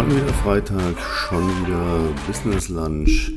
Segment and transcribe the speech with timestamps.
[0.00, 3.32] Schon wieder Freitag, schon wieder Business Lunch.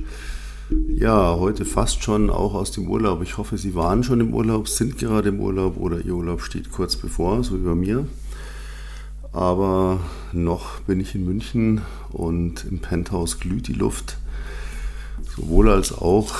[0.87, 3.21] Ja, heute fast schon auch aus dem Urlaub.
[3.21, 6.71] Ich hoffe, Sie waren schon im Urlaub, sind gerade im Urlaub oder Ihr Urlaub steht
[6.71, 8.07] kurz bevor, so wie bei mir.
[9.33, 9.99] Aber
[10.31, 11.81] noch bin ich in München
[12.13, 14.15] und im Penthouse glüht die Luft.
[15.35, 16.33] Sowohl als auch,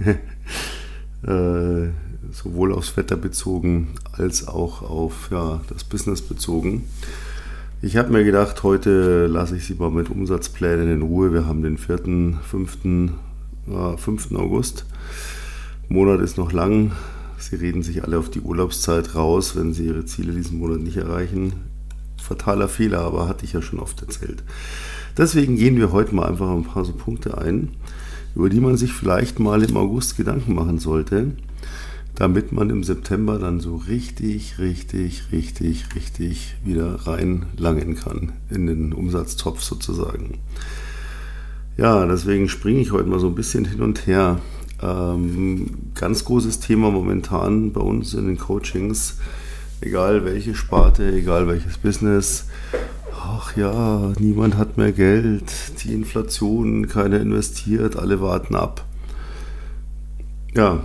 [1.22, 1.90] äh,
[2.32, 6.88] sowohl aufs Wetter bezogen als auch auf ja, das Business bezogen.
[7.84, 11.34] Ich habe mir gedacht, heute lasse ich Sie mal mit Umsatzplänen in Ruhe.
[11.34, 12.78] Wir haben den 4., 5.,
[13.68, 14.32] äh, 5.
[14.36, 14.86] August.
[15.90, 16.92] Monat ist noch lang.
[17.36, 20.96] Sie reden sich alle auf die Urlaubszeit raus, wenn Sie Ihre Ziele diesen Monat nicht
[20.96, 21.52] erreichen.
[22.16, 24.42] Fataler Fehler, aber hatte ich ja schon oft erzählt.
[25.18, 27.68] Deswegen gehen wir heute mal einfach ein paar so Punkte ein,
[28.34, 31.32] über die man sich vielleicht mal im August Gedanken machen sollte
[32.14, 38.92] damit man im September dann so richtig, richtig, richtig, richtig wieder reinlangen kann in den
[38.92, 40.38] Umsatztopf sozusagen.
[41.76, 44.38] Ja, deswegen springe ich heute mal so ein bisschen hin und her.
[44.80, 49.18] Ähm, ganz großes Thema momentan bei uns in den Coachings,
[49.80, 52.46] egal welche Sparte, egal welches Business.
[53.20, 55.50] Ach ja, niemand hat mehr Geld,
[55.82, 58.84] die Inflation, keiner investiert, alle warten ab.
[60.54, 60.84] Ja,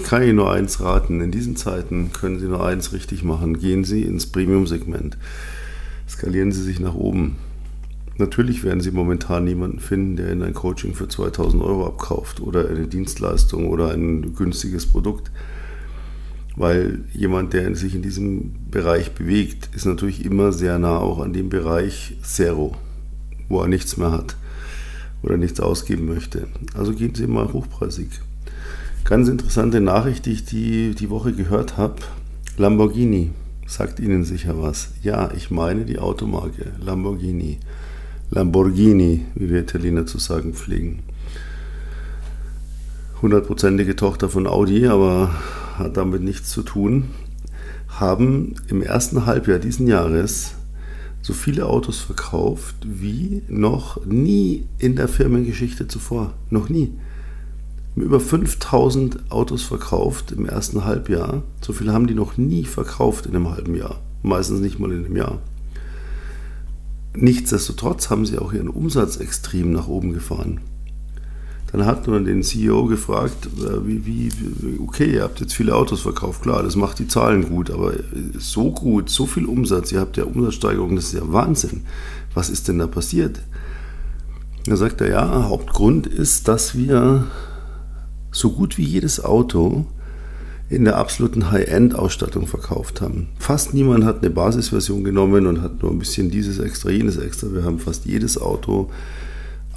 [0.00, 1.20] ich kann Ihnen nur eins raten.
[1.20, 3.58] In diesen Zeiten können Sie nur eins richtig machen.
[3.58, 5.18] Gehen Sie ins Premium-Segment.
[6.08, 7.36] Skalieren Sie sich nach oben.
[8.16, 12.68] Natürlich werden Sie momentan niemanden finden, der Ihnen ein Coaching für 2000 Euro abkauft oder
[12.68, 15.30] eine Dienstleistung oder ein günstiges Produkt.
[16.56, 21.34] Weil jemand, der sich in diesem Bereich bewegt, ist natürlich immer sehr nah auch an
[21.34, 22.74] dem Bereich Zero,
[23.50, 24.36] wo er nichts mehr hat
[25.22, 26.48] oder nichts ausgeben möchte.
[26.74, 28.08] Also gehen Sie mal hochpreisig.
[29.04, 31.96] Ganz interessante Nachricht, die ich die, die Woche gehört habe.
[32.56, 33.30] Lamborghini
[33.66, 34.90] sagt Ihnen sicher was.
[35.02, 37.58] Ja, ich meine die Automarke Lamborghini.
[38.30, 41.00] Lamborghini, wie wir Italiener zu sagen pflegen.
[43.22, 45.34] Hundertprozentige Tochter von Audi, aber
[45.76, 47.10] hat damit nichts zu tun.
[47.88, 50.54] Haben im ersten Halbjahr diesen Jahres
[51.22, 56.34] so viele Autos verkauft wie noch nie in der Firmengeschichte zuvor.
[56.48, 56.92] Noch nie
[57.96, 61.42] über 5000 Autos verkauft im ersten Halbjahr.
[61.60, 64.00] So viele haben die noch nie verkauft in einem halben Jahr.
[64.22, 65.38] Meistens nicht mal in einem Jahr.
[67.14, 70.60] Nichtsdestotrotz haben sie auch ihren Umsatz extrem nach oben gefahren.
[71.72, 74.32] Dann hat man den CEO gefragt, äh, wie, wie,
[74.80, 77.92] okay, ihr habt jetzt viele Autos verkauft, klar, das macht die Zahlen gut, aber
[78.36, 81.82] so gut, so viel Umsatz, ihr habt ja Umsatzsteigerung, das ist ja Wahnsinn.
[82.34, 83.40] Was ist denn da passiert?
[84.66, 87.26] Da sagt er, ja, Hauptgrund ist, dass wir
[88.30, 89.86] so gut wie jedes Auto
[90.68, 93.28] in der absoluten High-End-Ausstattung verkauft haben.
[93.38, 97.52] Fast niemand hat eine Basisversion genommen und hat nur ein bisschen dieses extra, jenes extra.
[97.52, 98.90] Wir haben fast jedes Auto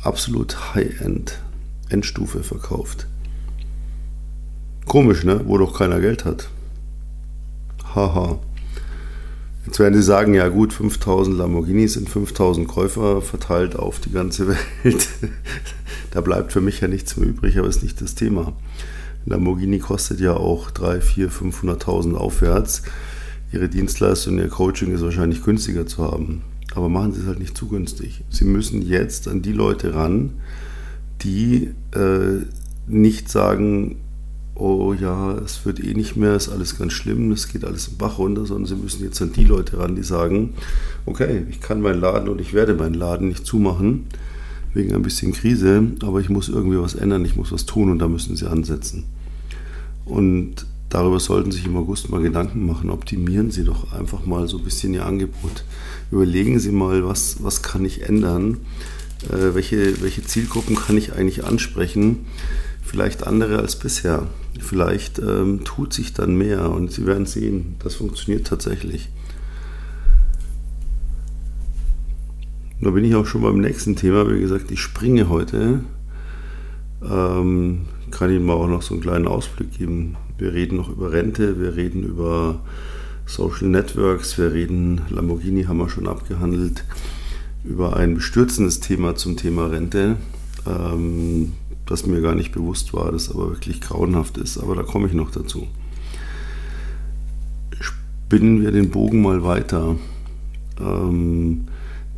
[0.03, 1.39] absolut High-End,
[1.89, 3.07] Endstufe verkauft.
[4.85, 5.41] Komisch, ne?
[5.45, 6.49] Wo doch keiner Geld hat.
[7.95, 8.39] Haha.
[9.65, 14.47] Jetzt werden Sie sagen, ja gut, 5000 Lamborghinis sind 5000 Käufer verteilt auf die ganze
[14.83, 15.07] Welt.
[16.11, 18.53] da bleibt für mich ja nichts mehr übrig, aber ist nicht das Thema.
[19.25, 22.83] Lamborghini kostet ja auch 3, 4, 500.000 aufwärts.
[23.53, 26.41] Ihre Dienstleistung, Ihr Coaching ist wahrscheinlich günstiger zu haben.
[26.75, 28.23] Aber machen Sie es halt nicht zu günstig.
[28.29, 30.33] Sie müssen jetzt an die Leute ran,
[31.21, 32.41] die äh,
[32.87, 33.97] nicht sagen,
[34.55, 37.97] oh ja, es wird eh nicht mehr, ist alles ganz schlimm, es geht alles im
[37.97, 40.53] Bach runter, sondern sie müssen jetzt an die Leute ran, die sagen,
[41.05, 44.05] okay, ich kann meinen Laden und ich werde meinen Laden nicht zumachen,
[44.73, 47.99] wegen ein bisschen Krise, aber ich muss irgendwie was ändern, ich muss was tun und
[47.99, 49.05] da müssen sie ansetzen.
[50.05, 52.89] Und darüber sollten sich im August mal Gedanken machen.
[52.89, 55.63] Optimieren Sie doch einfach mal so ein bisschen Ihr Angebot.
[56.11, 58.57] Überlegen Sie mal, was, was kann ich ändern,
[59.29, 62.25] äh, welche, welche Zielgruppen kann ich eigentlich ansprechen,
[62.83, 64.27] vielleicht andere als bisher.
[64.59, 69.09] Vielleicht ähm, tut sich dann mehr und Sie werden sehen, das funktioniert tatsächlich.
[72.81, 74.29] Da bin ich auch schon beim nächsten Thema.
[74.29, 75.79] Wie gesagt, ich springe heute.
[77.01, 80.15] Ähm, kann Ihnen mal auch noch so einen kleinen Ausblick geben.
[80.37, 82.59] Wir reden noch über Rente, wir reden über
[83.25, 86.83] Social Networks, wir reden, Lamborghini haben wir schon abgehandelt,
[87.63, 90.17] über ein bestürzendes Thema zum Thema Rente.
[90.67, 91.53] Ähm,
[91.85, 94.57] das mir gar nicht bewusst war, das aber wirklich grauenhaft ist.
[94.57, 95.67] Aber da komme ich noch dazu.
[97.79, 99.95] Spinnen wir den Bogen mal weiter.
[100.79, 101.65] Ähm,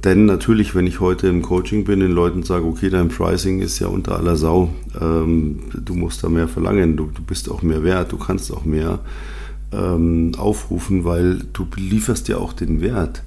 [0.03, 3.79] denn natürlich, wenn ich heute im Coaching bin, den Leuten sage, okay, dein Pricing ist
[3.79, 4.69] ja unter aller Sau,
[4.99, 8.65] ähm, du musst da mehr verlangen, du, du, bist auch mehr wert, du kannst auch
[8.65, 8.99] mehr
[9.71, 13.23] ähm, aufrufen, weil du lieferst ja auch den Wert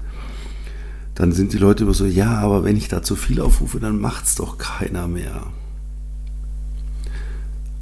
[1.18, 4.00] dann sind die Leute immer so, ja, aber wenn ich da zu viel aufrufe, dann
[4.00, 5.48] macht es doch keiner mehr.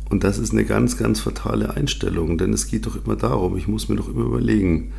[0.08, 3.66] Und das ist eine ganz, ganz fatale Einstellung, denn es geht doch immer darum, ich
[3.66, 4.92] muss mir doch immer überlegen,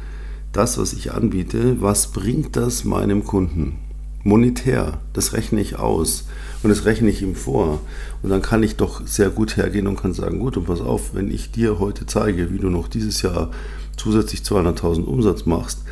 [0.51, 3.77] das, was ich anbiete, was bringt das meinem Kunden?
[4.23, 6.27] Monetär, das rechne ich aus
[6.61, 7.79] und das rechne ich ihm vor.
[8.21, 11.13] Und dann kann ich doch sehr gut hergehen und kann sagen, gut, und pass auf,
[11.13, 13.51] wenn ich dir heute zeige, wie du noch dieses Jahr
[13.95, 15.83] zusätzlich 200.000 Umsatz machst,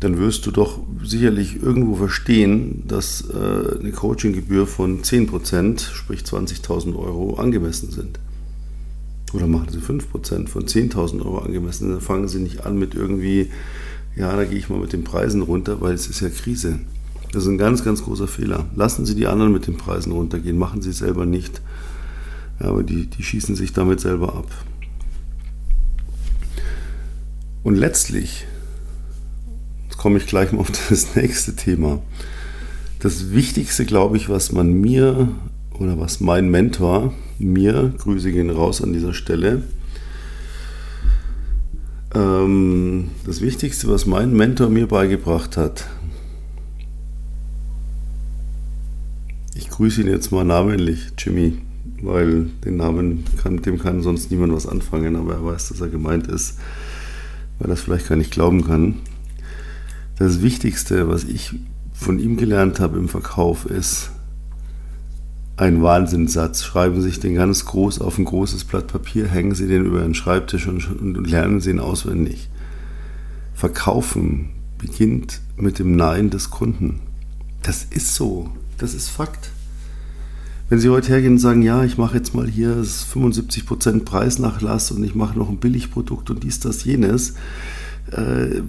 [0.00, 6.96] dann wirst du doch sicherlich irgendwo verstehen, dass äh, eine Coachinggebühr von 10%, sprich 20.000
[6.96, 8.20] Euro, angemessen sind.
[9.32, 11.90] Oder machen sie 5% von 10.000 Euro angemessen.
[11.90, 13.50] Dann fangen sie nicht an mit irgendwie,
[14.16, 16.78] ja, da gehe ich mal mit den Preisen runter, weil es ist ja Krise.
[17.32, 18.66] Das ist ein ganz, ganz großer Fehler.
[18.74, 21.60] Lassen Sie die anderen mit den Preisen runtergehen, machen Sie selber nicht.
[22.60, 24.50] Ja, aber die, die schießen sich damit selber ab.
[27.64, 28.46] Und letztlich
[29.98, 32.00] komme ich gleich mal auf das nächste Thema.
[33.00, 35.28] Das Wichtigste, glaube ich, was man mir
[35.78, 39.62] oder was mein Mentor mir, Grüße gehen raus an dieser Stelle,
[42.14, 45.86] ähm, das Wichtigste, was mein Mentor mir beigebracht hat,
[49.54, 51.58] ich grüße ihn jetzt mal namentlich, Jimmy,
[52.02, 55.88] weil den Namen kann, dem kann sonst niemand was anfangen, aber er weiß, dass er
[55.88, 56.58] gemeint ist,
[57.58, 58.96] weil er es vielleicht gar nicht glauben kann.
[60.18, 61.54] Das Wichtigste, was ich
[61.92, 64.10] von ihm gelernt habe im Verkauf, ist
[65.56, 66.64] ein Wahnsinnssatz.
[66.64, 70.00] Schreiben Sie sich den ganz groß auf ein großes Blatt Papier, hängen Sie den über
[70.00, 72.48] den Schreibtisch und, und lernen Sie ihn auswendig.
[73.54, 77.00] Verkaufen beginnt mit dem Nein des Kunden.
[77.62, 78.50] Das ist so.
[78.76, 79.50] Das ist Fakt.
[80.68, 85.02] Wenn Sie heute hergehen und sagen, ja, ich mache jetzt mal hier 75% Preisnachlass und
[85.04, 87.34] ich mache noch ein Billigprodukt und dies, das, jenes,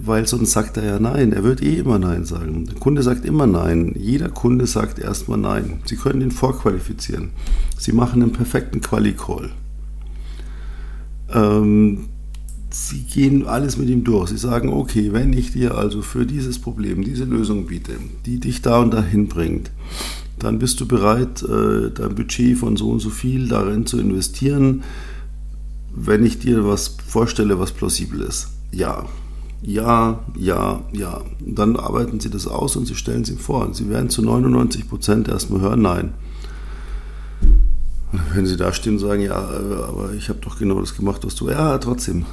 [0.04, 1.32] weil sonst sagt er ja Nein.
[1.32, 2.66] Er wird eh immer Nein sagen.
[2.66, 3.94] Der Kunde sagt immer Nein.
[3.98, 5.80] Jeder Kunde sagt erstmal Nein.
[5.84, 7.30] Sie können ihn vorqualifizieren.
[7.78, 9.50] Sie machen einen perfekten Quali-Call.
[11.32, 12.08] Ähm,
[12.72, 14.30] Sie gehen alles mit ihm durch.
[14.30, 17.94] Sie sagen, okay, wenn ich dir also für dieses Problem diese Lösung biete,
[18.26, 19.72] die dich da und dahin bringt,
[20.38, 24.84] dann bist du bereit, äh, dein Budget von so und so viel darin zu investieren,
[25.92, 28.50] wenn ich dir was vorstelle, was plausibel ist.
[28.70, 29.04] Ja,
[29.62, 31.20] ja, ja, ja.
[31.40, 33.72] Dann arbeiten Sie das aus und Sie stellen ihm vor.
[33.74, 36.14] Sie werden zu 99 Prozent erstmal hören, nein.
[38.34, 41.24] Wenn Sie da stehen und sagen, ja, äh, aber ich habe doch genau das gemacht,
[41.24, 42.24] was du, ja, trotzdem.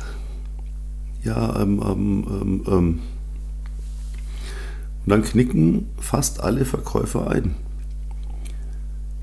[1.24, 3.00] Ja, ähm, ähm, ähm, ähm.
[5.06, 7.56] Und dann knicken fast alle Verkäufer ein.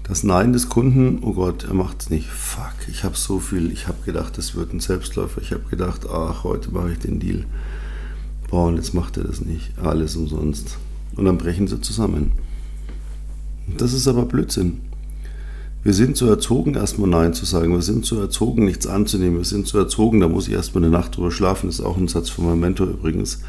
[0.02, 2.28] Das Nein des Kunden, oh Gott, er macht es nicht.
[2.28, 5.40] Fuck, ich habe so viel, ich habe gedacht, das wird ein Selbstläufer.
[5.40, 7.46] Ich habe gedacht, ach, heute mache ich den Deal
[8.50, 10.78] boah, und jetzt macht er das nicht, alles umsonst.
[11.16, 12.32] Und dann brechen sie zusammen.
[13.78, 14.80] Das ist aber Blödsinn.
[15.82, 17.72] Wir sind so erzogen, erstmal Nein zu sagen.
[17.72, 19.36] Wir sind so erzogen, nichts anzunehmen.
[19.36, 21.66] Wir sind so erzogen, da muss ich erstmal eine Nacht drüber schlafen.
[21.66, 23.40] Das ist auch ein Satz von meinem Mentor übrigens.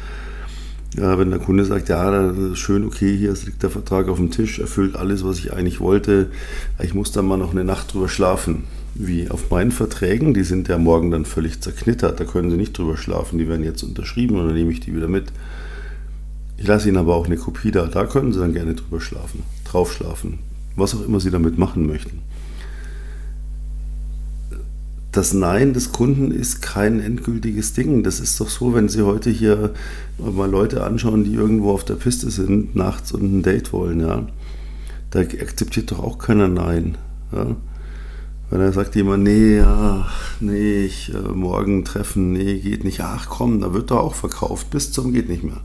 [0.96, 4.58] Ja, wenn der Kunde sagt, ja, schön, okay, hier liegt der Vertrag auf dem Tisch,
[4.58, 6.30] erfüllt alles, was ich eigentlich wollte,
[6.82, 8.64] ich muss dann mal noch eine Nacht drüber schlafen
[8.98, 12.76] wie auf meinen Verträgen, die sind ja morgen dann völlig zerknittert, da können Sie nicht
[12.76, 15.32] drüber schlafen, die werden jetzt unterschrieben und dann nehme ich die wieder mit.
[16.56, 19.42] Ich lasse Ihnen aber auch eine Kopie da, da können Sie dann gerne drüber schlafen,
[19.64, 20.38] drauf schlafen,
[20.74, 22.20] was auch immer Sie damit machen möchten.
[25.12, 28.02] Das Nein des Kunden ist kein endgültiges Ding.
[28.02, 29.72] Das ist doch so, wenn Sie heute hier
[30.18, 34.26] mal Leute anschauen, die irgendwo auf der Piste sind, nachts und ein Date wollen, ja.
[35.10, 36.98] Da akzeptiert doch auch keiner Nein.
[37.32, 37.56] Ja?
[38.48, 43.00] Weil da sagt jemand, nee, ach, nee, ich, äh, morgen treffen, nee, geht nicht.
[43.00, 45.60] Ach komm, da wird doch auch verkauft, bis zum geht nicht mehr.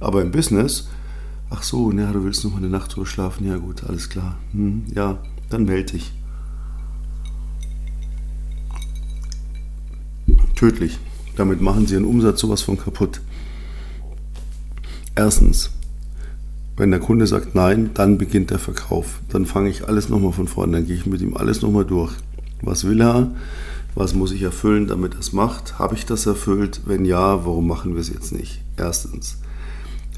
[0.00, 0.88] Aber im Business,
[1.50, 4.38] ach so, ja, du willst noch eine Nacht drüber schlafen, ja gut, alles klar.
[4.52, 5.18] Hm, ja,
[5.50, 6.12] dann melde dich.
[10.54, 10.98] Tödlich.
[11.36, 13.20] Damit machen sie ihren Umsatz sowas von kaputt.
[15.14, 15.70] Erstens,
[16.76, 19.20] wenn der Kunde sagt nein, dann beginnt der Verkauf.
[19.30, 22.12] Dann fange ich alles nochmal von vorne, dann gehe ich mit ihm alles nochmal durch.
[22.62, 23.30] Was will er?
[23.94, 25.78] Was muss ich erfüllen, damit er es macht?
[25.78, 26.82] Habe ich das erfüllt?
[26.84, 28.60] Wenn ja, warum machen wir es jetzt nicht?
[28.76, 29.38] Erstens.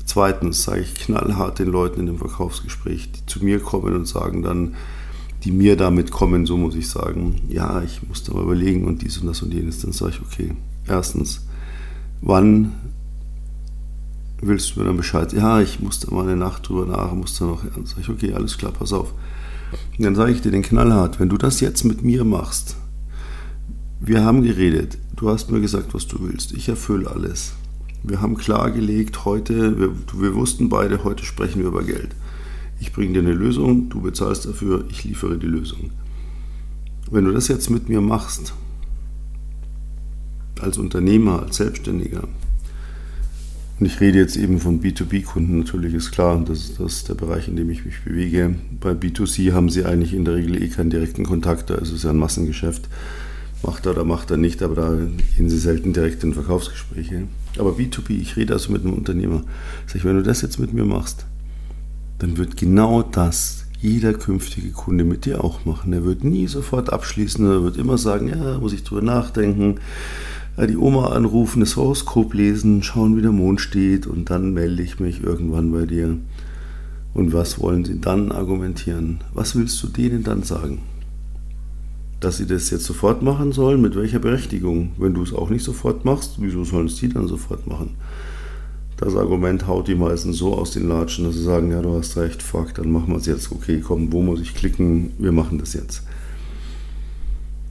[0.04, 4.42] Zweitens sage ich knallhart den Leuten in dem Verkaufsgespräch, die zu mir kommen und sagen
[4.42, 4.74] dann,
[5.44, 9.02] die mir damit kommen, so muss ich sagen, ja, ich muss da mal überlegen und
[9.02, 9.80] dies und das und jenes.
[9.80, 10.52] Dann sage ich, okay,
[10.88, 11.46] erstens,
[12.20, 12.72] wann
[14.40, 15.32] willst du mir dann Bescheid?
[15.32, 17.62] Ja, ich musste mal eine Nacht drüber nach, musste noch.
[17.74, 19.12] Dann sage ich, okay, alles klar, pass auf.
[19.98, 22.76] Und dann sage ich dir den knallhart, wenn du das jetzt mit mir machst,
[24.00, 27.54] wir haben geredet, du hast mir gesagt, was du willst, ich erfülle alles.
[28.04, 32.14] Wir haben klargelegt, heute, wir, wir wussten beide, heute sprechen wir über Geld.
[32.80, 35.90] Ich bringe dir eine Lösung, du bezahlst dafür, ich liefere die Lösung.
[37.10, 38.54] Wenn du das jetzt mit mir machst,
[40.60, 42.22] als Unternehmer, als Selbstständiger,
[43.78, 47.14] und ich rede jetzt eben von B2B-Kunden, natürlich ist klar, das ist, das ist der
[47.14, 48.54] Bereich, in dem ich mich bewege.
[48.80, 52.10] Bei B2C haben sie eigentlich in der Regel eh keinen direkten Kontakt, es ist ja
[52.10, 52.88] ein Massengeschäft.
[53.62, 54.96] Macht er oder macht er nicht, aber da
[55.36, 57.24] gehen sie selten direkt in Verkaufsgespräche.
[57.58, 59.42] Aber B2B, ich rede also mit einem Unternehmer.
[59.86, 61.26] Sag ich, wenn du das jetzt mit mir machst,
[62.20, 65.92] dann wird genau das jeder künftige Kunde mit dir auch machen.
[65.92, 69.76] Er wird nie sofort abschließen, er wird immer sagen, ja, muss ich drüber nachdenken,
[70.66, 74.98] die Oma anrufen, das Horoskop lesen, schauen, wie der Mond steht und dann melde ich
[74.98, 76.16] mich irgendwann bei dir.
[77.14, 79.20] Und was wollen sie dann argumentieren?
[79.32, 80.80] Was willst du denen dann sagen?
[82.20, 83.80] Dass sie das jetzt sofort machen sollen?
[83.80, 84.90] Mit welcher Berechtigung?
[84.98, 87.90] Wenn du es auch nicht sofort machst, wieso sollen es die dann sofort machen?
[88.96, 92.16] Das Argument haut die meisten so aus den Latschen, dass sie sagen, ja, du hast
[92.16, 93.52] recht, fuck, dann machen wir es jetzt.
[93.52, 95.12] Okay, komm, wo muss ich klicken?
[95.18, 96.02] Wir machen das jetzt.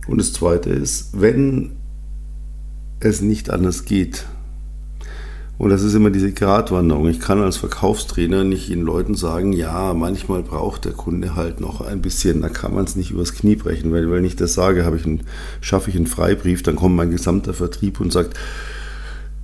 [0.07, 1.71] Und das Zweite ist, wenn
[2.99, 4.25] es nicht anders geht,
[5.57, 7.09] und das ist immer diese Gratwanderung.
[7.09, 11.81] Ich kann als Verkaufstrainer nicht den Leuten sagen, ja, manchmal braucht der Kunde halt noch
[11.81, 14.81] ein bisschen, da kann man es nicht übers Knie brechen, weil wenn ich das sage,
[14.95, 15.21] ich einen,
[15.59, 18.37] schaffe ich einen Freibrief, dann kommt mein gesamter Vertrieb und sagt,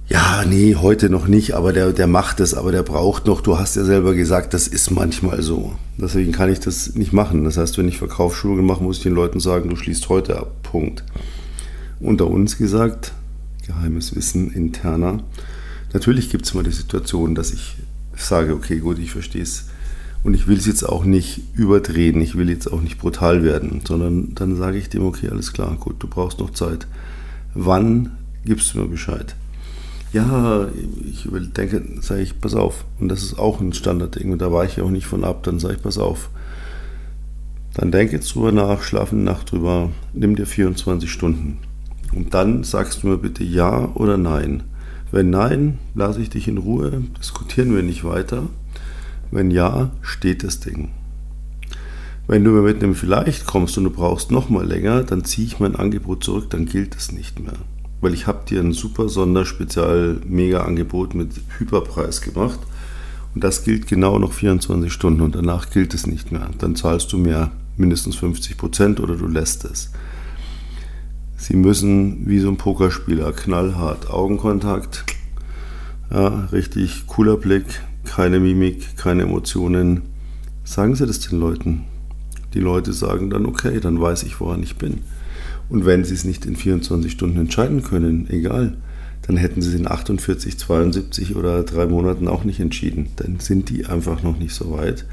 [0.07, 3.41] ja, nee, heute noch nicht, aber der, der macht es, aber der braucht noch.
[3.41, 5.74] Du hast ja selber gesagt, das ist manchmal so.
[5.98, 7.45] Deswegen kann ich das nicht machen.
[7.45, 10.51] Das heißt, wenn ich Verkaufsschulungen mache, muss ich den Leuten sagen, du schließt heute ab.
[10.62, 11.03] Punkt.
[12.01, 13.13] Unter uns gesagt,
[13.65, 15.24] geheimes Wissen, interner.
[15.93, 17.75] Natürlich gibt es mal die Situation, dass ich
[18.15, 19.67] sage, okay, gut, ich verstehe es.
[20.24, 23.82] Und ich will es jetzt auch nicht überdrehen, ich will jetzt auch nicht brutal werden,
[23.86, 26.88] sondern dann sage ich dem, okay, alles klar, gut, du brauchst noch Zeit.
[27.53, 28.12] Wann
[28.46, 29.36] gibst du mir Bescheid?
[30.13, 30.67] Ja,
[31.05, 32.86] ich denke, sage ich, pass auf.
[33.00, 35.43] Und das ist auch ein Standardding und da weiche ich auch nicht von ab.
[35.43, 36.29] Dann sage ich, pass auf.
[37.74, 41.58] Dann denke jetzt drüber nach, schlafe eine Nacht drüber, nimm dir 24 Stunden.
[42.15, 44.63] Und dann sagst du mir bitte ja oder nein.
[45.12, 48.43] Wenn nein, lasse ich dich in Ruhe, diskutieren wir nicht weiter.
[49.32, 50.89] Wenn ja, steht das Ding.
[52.27, 55.48] Wenn du mir mit einem vielleicht kommst und du brauchst noch mal länger, dann ziehe
[55.48, 57.58] ich mein Angebot zurück, dann gilt es nicht mehr
[58.03, 62.60] weil ich habe dir ein super Sonderspezial-Mega-Angebot mit Hyperpreis gemacht.
[63.34, 66.50] Und das gilt genau noch 24 Stunden und danach gilt es nicht mehr.
[66.58, 69.91] Dann zahlst du mir mindestens 50 Prozent oder du lässt es.
[71.43, 75.03] Sie müssen wie so ein Pokerspieler knallhart Augenkontakt,
[76.09, 77.65] ja, richtig cooler Blick,
[78.05, 80.03] keine Mimik, keine Emotionen.
[80.63, 81.83] Sagen Sie das den Leuten.
[82.53, 85.00] Die Leute sagen dann, okay, dann weiß ich, woran ich bin.
[85.67, 88.77] Und wenn sie es nicht in 24 Stunden entscheiden können, egal,
[89.23, 93.09] dann hätten sie es in 48, 72 oder drei Monaten auch nicht entschieden.
[93.17, 95.05] Dann sind die einfach noch nicht so weit,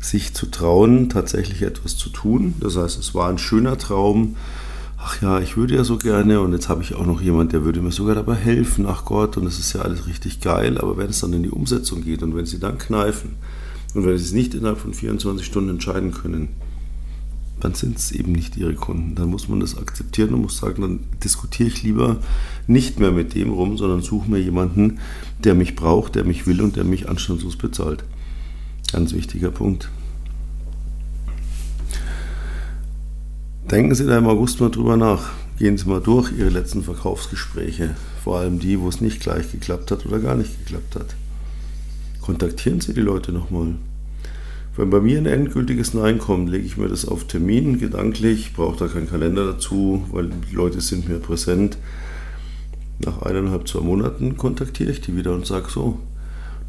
[0.00, 2.54] sich zu trauen, tatsächlich etwas zu tun.
[2.60, 4.36] Das heißt, es war ein schöner Traum.
[5.04, 7.64] Ach ja, ich würde ja so gerne und jetzt habe ich auch noch jemand, der
[7.64, 8.86] würde mir sogar dabei helfen.
[8.86, 10.78] Ach Gott, und es ist ja alles richtig geil.
[10.78, 13.32] Aber wenn es dann in die Umsetzung geht und wenn sie dann kneifen
[13.94, 16.50] und wenn sie es nicht innerhalb von 24 Stunden entscheiden können,
[17.58, 19.16] dann sind es eben nicht ihre Kunden.
[19.16, 22.18] Dann muss man das akzeptieren und muss sagen, dann diskutiere ich lieber
[22.68, 25.00] nicht mehr mit dem rum, sondern suche mir jemanden,
[25.42, 28.04] der mich braucht, der mich will und der mich anstandslos bezahlt.
[28.92, 29.90] Ganz wichtiger Punkt.
[33.72, 35.30] Denken Sie da im August mal drüber nach.
[35.58, 39.90] Gehen Sie mal durch Ihre letzten Verkaufsgespräche, vor allem die, wo es nicht gleich geklappt
[39.90, 41.16] hat oder gar nicht geklappt hat.
[42.20, 43.76] Kontaktieren Sie die Leute nochmal.
[44.76, 48.76] Wenn bei mir ein endgültiges Nein kommt, lege ich mir das auf Termin gedanklich, brauche
[48.76, 51.78] da keinen Kalender dazu, weil die Leute sind mir präsent.
[52.98, 55.98] Nach eineinhalb, zwei Monaten kontaktiere ich die wieder und sage so,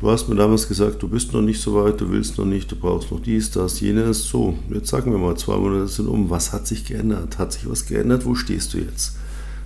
[0.03, 2.69] du hast mir damals gesagt, du bist noch nicht so weit, du willst noch nicht,
[2.69, 4.23] du brauchst noch dies, das, jenes.
[4.25, 6.29] So, jetzt sagen wir mal, zwei Monate sind um.
[6.29, 7.37] Was hat sich geändert?
[7.39, 8.25] Hat sich was geändert?
[8.25, 9.15] Wo stehst du jetzt?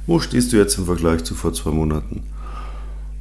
[0.06, 2.22] Wo stehst du jetzt im Vergleich zu vor zwei Monaten?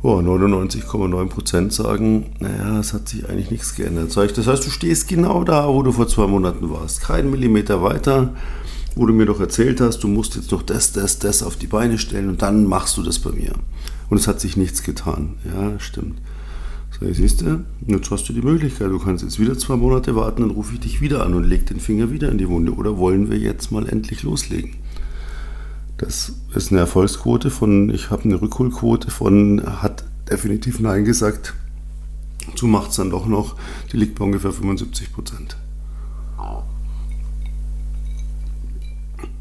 [0.02, 4.14] oh, 99,9% sagen, naja, es hat sich eigentlich nichts geändert.
[4.16, 7.00] Das heißt, du stehst genau da, wo du vor zwei Monaten warst.
[7.00, 8.34] Kein Millimeter weiter,
[8.94, 11.66] wo du mir doch erzählt hast, du musst jetzt noch das, das, das auf die
[11.66, 13.52] Beine stellen und dann machst du das bei mir.
[14.08, 15.34] Und es hat sich nichts getan.
[15.44, 16.18] Ja, stimmt.
[16.90, 20.42] So, siehst du, jetzt hast du die Möglichkeit, du kannst jetzt wieder zwei Monate warten,
[20.42, 22.74] dann rufe ich dich wieder an und leg den Finger wieder in die Wunde.
[22.74, 24.76] Oder wollen wir jetzt mal endlich loslegen?
[25.98, 31.54] Das ist eine Erfolgsquote von, ich habe eine Rückholquote von, hat definitiv Nein gesagt.
[32.54, 33.56] Zu macht es dann doch noch,
[33.92, 35.56] die liegt bei ungefähr 75 Prozent.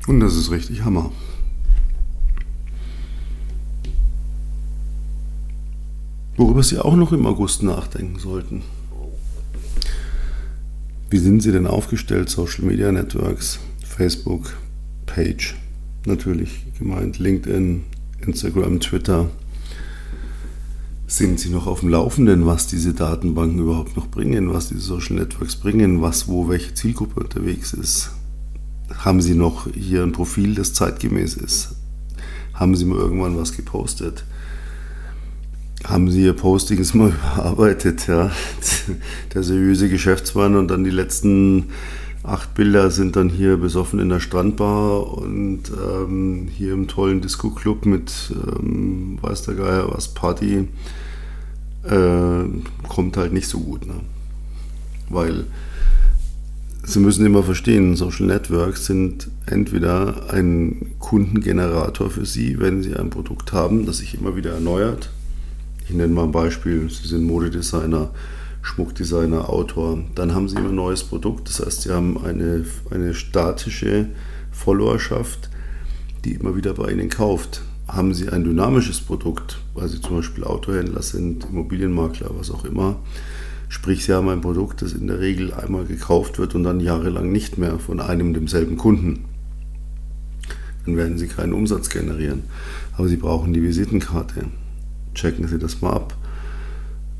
[0.08, 1.12] Und das ist richtig Hammer.
[6.38, 8.62] Worüber Sie auch noch im August nachdenken sollten.
[11.10, 12.30] Wie sind Sie denn aufgestellt?
[12.30, 14.58] Social Media Networks, Facebook,
[15.06, 15.56] Page,
[16.06, 17.84] natürlich gemeint, LinkedIn,
[18.20, 19.30] Instagram, Twitter.
[21.08, 25.16] Sind Sie noch auf dem Laufenden, was diese Datenbanken überhaupt noch bringen, was diese Social
[25.16, 28.12] Networks bringen, was, wo, welche Zielgruppe unterwegs ist?
[28.94, 31.76] Haben Sie noch hier ein Profil, das zeitgemäß ist?
[32.54, 34.26] Haben Sie mal irgendwann was gepostet?
[35.88, 38.08] Haben Sie Ihr Postings mal überarbeitet?
[38.08, 38.32] Ja?
[39.34, 41.66] Der seriöse Geschäftsmann und dann die letzten
[42.24, 47.86] acht Bilder sind dann hier besoffen in der Strandbar und ähm, hier im tollen Disco-Club
[47.86, 50.68] mit ähm, weiß der Geier was Party.
[51.84, 52.44] Äh,
[52.90, 53.86] kommt halt nicht so gut.
[53.86, 53.94] Ne?
[55.10, 55.46] Weil
[56.84, 63.12] Sie müssen immer verstehen, Social Networks sind entweder ein Kundengenerator für Sie, wenn Sie ein
[63.12, 65.10] Produkt haben, das sich immer wieder erneuert.
[65.88, 68.10] Ich nenne mal ein Beispiel, Sie sind Modedesigner,
[68.62, 70.00] Schmuckdesigner, Autor.
[70.16, 74.08] Dann haben Sie immer ein neues Produkt, das heißt, Sie haben eine, eine statische
[74.52, 75.50] Followerschaft,
[76.24, 77.62] die immer wieder bei Ihnen kauft.
[77.88, 82.98] Haben Sie ein dynamisches Produkt, weil Sie zum Beispiel Autohändler sind, Immobilienmakler, was auch immer,
[83.68, 87.32] Sprich, Sie haben ein Produkt, das in der Regel einmal gekauft wird und dann jahrelang
[87.32, 89.26] nicht mehr von einem und demselben Kunden.
[90.86, 92.44] Dann werden Sie keinen Umsatz generieren.
[92.96, 94.46] Aber Sie brauchen die Visitenkarte.
[95.16, 96.16] Checken Sie das mal ab.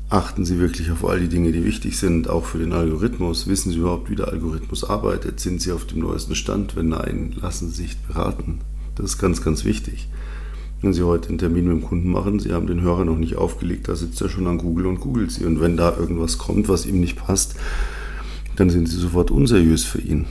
[0.08, 3.48] Achten Sie wirklich auf all die Dinge, die wichtig sind, auch für den Algorithmus.
[3.48, 5.40] Wissen Sie überhaupt, wie der Algorithmus arbeitet?
[5.40, 6.76] Sind Sie auf dem neuesten Stand?
[6.76, 8.60] Wenn nein, lassen Sie sich beraten.
[8.94, 10.08] Das ist ganz, ganz wichtig.
[10.80, 13.36] Wenn Sie heute einen Termin mit dem Kunden machen, Sie haben den Hörer noch nicht
[13.36, 15.44] aufgelegt, da sitzt er schon an Google und googelt Sie.
[15.44, 17.56] Und wenn da irgendwas kommt, was ihm nicht passt,
[18.54, 20.26] dann sind Sie sofort unseriös für ihn.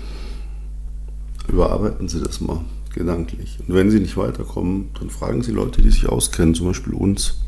[1.49, 2.61] Überarbeiten Sie das mal
[2.93, 3.59] gedanklich.
[3.67, 7.41] Und wenn Sie nicht weiterkommen, dann fragen Sie Leute, die sich auskennen, zum Beispiel uns.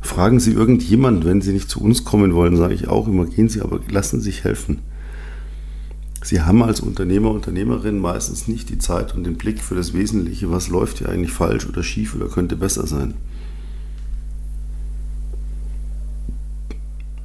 [0.00, 3.48] Fragen Sie irgendjemand, wenn Sie nicht zu uns kommen wollen, sage ich auch immer, gehen
[3.48, 4.78] Sie, aber lassen Sie sich helfen.
[6.22, 10.50] Sie haben als Unternehmer, Unternehmerin meistens nicht die Zeit und den Blick für das Wesentliche,
[10.50, 13.14] was läuft hier eigentlich falsch oder schief oder könnte besser sein.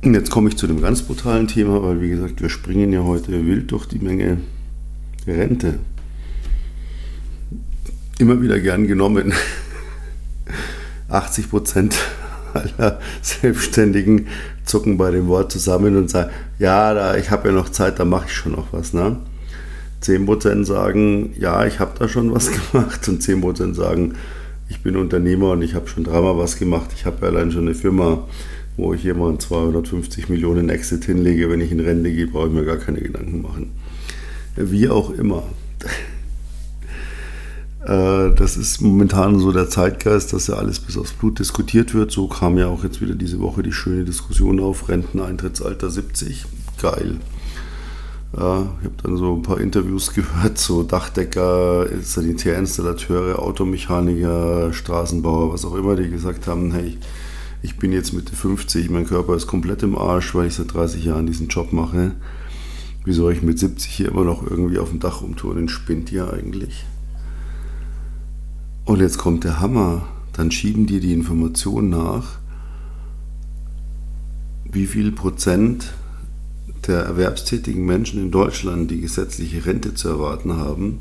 [0.02, 3.04] Und jetzt komme ich zu dem ganz brutalen Thema, weil wie gesagt, wir springen ja
[3.04, 4.38] heute wild durch die Menge
[5.26, 5.80] Rente.
[8.20, 9.34] Immer wieder gern genommen.
[11.10, 11.96] 80 Prozent
[12.56, 14.28] aller Selbstständigen
[14.66, 18.06] zucken bei dem Wort zusammen und sagen, ja, da, ich habe ja noch Zeit, da
[18.06, 18.94] mache ich schon noch was.
[18.94, 19.18] Ne?
[20.02, 24.16] 10% sagen, ja, ich habe da schon was gemacht und 10% sagen,
[24.70, 26.92] ich bin Unternehmer und ich habe schon dreimal was gemacht.
[26.96, 28.28] Ich habe ja allein schon eine Firma,
[28.78, 31.50] wo ich jemand 250 Millionen Exit hinlege.
[31.50, 33.72] Wenn ich in Rente gehe, brauche ich mir gar keine Gedanken machen.
[34.56, 35.44] Wie auch immer.
[37.86, 42.12] Äh, das ist momentan so der Zeitgeist, dass ja alles bis aufs Blut diskutiert wird.
[42.12, 46.46] So kam ja auch jetzt wieder diese Woche die schöne Diskussion auf Renteneintrittsalter 70.
[46.82, 47.18] Geil.
[48.36, 55.64] Ja, ich habe dann so ein paar Interviews gehört, so Dachdecker, Sanitärinstallateure, Automechaniker, Straßenbauer, was
[55.64, 56.98] auch immer, die gesagt haben, hey,
[57.62, 61.06] ich bin jetzt Mitte 50, mein Körper ist komplett im Arsch, weil ich seit 30
[61.06, 62.12] Jahren diesen Job mache.
[63.06, 65.70] Wie soll ich mit 70 hier immer noch irgendwie auf dem Dach rumtouren?
[65.70, 66.86] Spinnt ihr eigentlich?
[68.86, 70.08] Und jetzt kommt der Hammer.
[70.34, 72.38] Dann schieben dir die Information nach,
[74.72, 75.94] wie viel Prozent
[76.86, 81.00] der erwerbstätigen Menschen in Deutschland die gesetzliche Rente zu erwarten haben,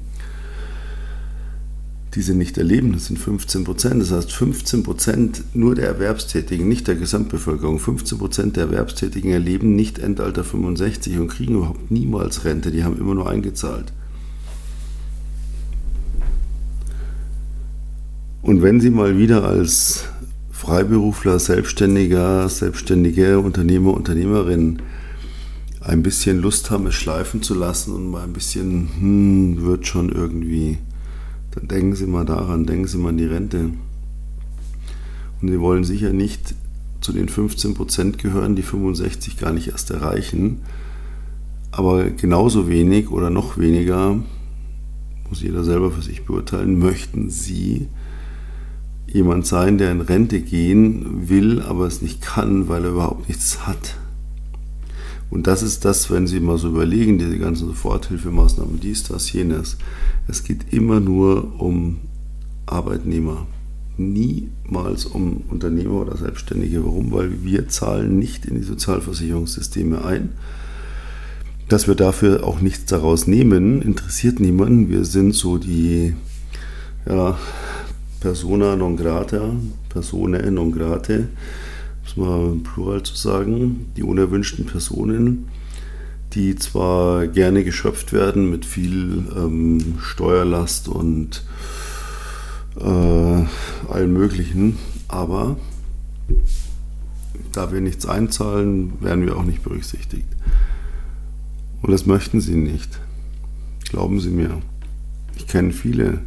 [2.14, 2.92] die sie nicht erleben.
[2.92, 4.00] Das sind 15 Prozent.
[4.00, 9.74] Das heißt, 15 Prozent nur der Erwerbstätigen, nicht der Gesamtbevölkerung, 15 Prozent der Erwerbstätigen erleben
[9.74, 12.70] nicht Endalter 65 und kriegen überhaupt niemals Rente.
[12.70, 13.92] Die haben immer nur eingezahlt.
[18.44, 20.04] Und wenn Sie mal wieder als
[20.50, 24.82] Freiberufler, Selbstständiger, selbstständige Unternehmer, Unternehmerin
[25.80, 30.10] ein bisschen Lust haben, es schleifen zu lassen und mal ein bisschen, hm, wird schon
[30.10, 30.76] irgendwie,
[31.52, 33.70] dann denken Sie mal daran, denken Sie mal an die Rente.
[35.40, 36.54] Und Sie wollen sicher nicht
[37.00, 40.58] zu den 15% gehören, die 65 gar nicht erst erreichen.
[41.70, 44.22] Aber genauso wenig oder noch weniger,
[45.30, 47.88] muss jeder selber für sich beurteilen, möchten Sie
[49.14, 53.64] jemand sein, der in Rente gehen will, aber es nicht kann, weil er überhaupt nichts
[53.64, 53.96] hat.
[55.30, 59.78] Und das ist das, wenn Sie mal so überlegen, diese ganzen Soforthilfemaßnahmen, dies, das, jenes.
[60.26, 61.98] Es geht immer nur um
[62.66, 63.46] Arbeitnehmer,
[63.96, 66.84] niemals um Unternehmer oder Selbstständige.
[66.84, 67.12] Warum?
[67.12, 70.30] Weil wir zahlen nicht in die Sozialversicherungssysteme ein.
[71.68, 74.88] Dass wir dafür auch nichts daraus nehmen, interessiert niemanden.
[74.88, 76.14] Wir sind so die,
[77.08, 77.38] ja,
[78.24, 79.54] persona non grata,
[79.90, 81.28] personae non grate,
[82.02, 85.48] muss man im Plural zu sagen, die unerwünschten Personen,
[86.32, 91.44] die zwar gerne geschöpft werden mit viel ähm, Steuerlast und
[92.80, 95.58] äh, allem Möglichen, aber
[97.52, 100.28] da wir nichts einzahlen, werden wir auch nicht berücksichtigt.
[101.82, 102.98] Und das möchten sie nicht.
[103.90, 104.62] Glauben Sie mir.
[105.36, 106.20] Ich kenne viele.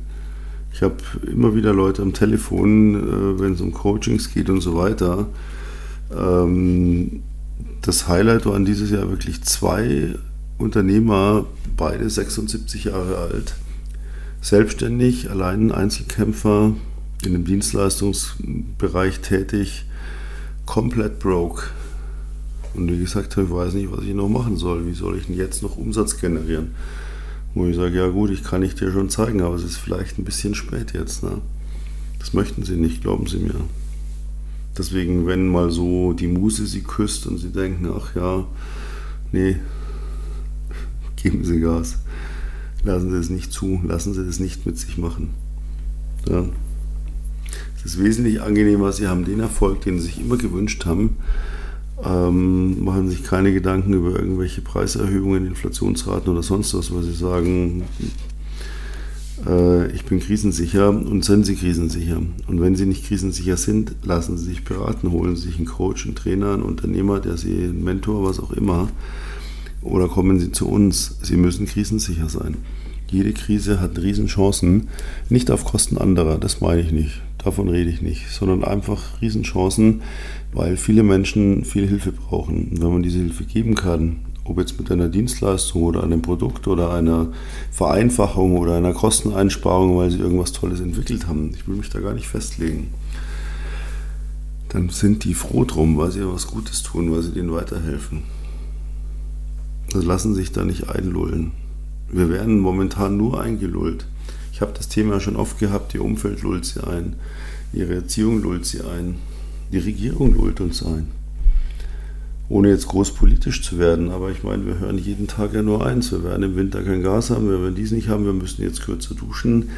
[0.78, 4.76] Ich habe immer wieder Leute am Telefon, äh, wenn es um Coachings geht und so
[4.76, 5.26] weiter.
[6.16, 7.24] Ähm,
[7.82, 10.13] das Highlight waren dieses Jahr wirklich zwei
[10.60, 13.56] Unternehmer, beide 76 Jahre alt,
[14.40, 16.74] selbstständig, allein Einzelkämpfer,
[17.26, 19.86] in dem Dienstleistungsbereich tätig,
[20.68, 21.70] komplett broke.
[22.76, 24.86] Und wie gesagt, ich weiß nicht, was ich noch machen soll.
[24.86, 26.76] Wie soll ich denn jetzt noch Umsatz generieren?
[27.58, 30.20] Wo ich sage, ja gut, ich kann ich dir schon zeigen, aber es ist vielleicht
[30.20, 31.24] ein bisschen spät jetzt.
[31.24, 31.41] Ne?
[32.20, 33.56] Das möchten sie nicht, glauben sie mir.
[34.78, 38.46] Deswegen, wenn mal so die Muse sie küsst und sie denken, ach ja,
[39.32, 39.56] nee,
[41.15, 41.98] geben Sie Gas.
[42.84, 45.32] Lassen Sie es nicht zu, lassen Sie es nicht mit sich machen.
[46.30, 46.46] Ja.
[47.76, 51.15] Es ist wesentlich angenehmer, Sie haben den Erfolg, den Sie sich immer gewünscht haben,
[52.04, 57.84] ähm, machen sich keine Gedanken über irgendwelche Preiserhöhungen, Inflationsraten oder sonst was, weil Sie sagen,
[59.46, 62.22] äh, ich bin krisensicher und sind Sie krisensicher.
[62.48, 66.06] Und wenn Sie nicht krisensicher sind, lassen Sie sich beraten, holen Sie sich einen Coach,
[66.06, 68.90] einen Trainer, einen Unternehmer, der Sie, einen Mentor, was auch immer,
[69.82, 71.18] oder kommen Sie zu uns.
[71.22, 72.58] Sie müssen krisensicher sein.
[73.10, 74.90] Jede Krise hat Riesenchancen,
[75.30, 80.02] nicht auf Kosten anderer, das meine ich nicht, davon rede ich nicht, sondern einfach Riesenchancen,
[80.54, 82.70] weil viele Menschen viel Hilfe brauchen.
[82.72, 86.68] Und wenn man diese Hilfe geben kann, ob jetzt mit einer Dienstleistung oder einem Produkt
[86.68, 87.28] oder einer
[87.72, 92.14] Vereinfachung oder einer Kosteneinsparung, weil sie irgendwas Tolles entwickelt haben, ich will mich da gar
[92.14, 92.88] nicht festlegen,
[94.70, 98.24] dann sind die froh drum, weil sie was Gutes tun, weil sie denen weiterhelfen.
[99.92, 101.52] Das lassen sich da nicht einlullen.
[102.12, 104.06] Wir werden momentan nur eingelullt.
[104.58, 107.15] Ich habe das Thema schon oft gehabt, ihr Umfeld lullt sie ein,
[107.74, 109.20] ihre Erziehung lullt sie ein,
[109.72, 111.10] die Regierung lullt uns ein
[112.50, 115.86] ohne jetzt groß politisch zu werden, aber ich meine, wir hören jeden Tag ja nur
[115.86, 116.12] eins.
[116.12, 118.84] Wir werden im Winter kein Gas haben, wir werden dies nicht haben, wir müssen jetzt
[118.84, 119.70] kürzer duschen.